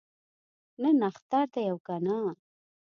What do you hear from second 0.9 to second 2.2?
اختر دی او کنه؟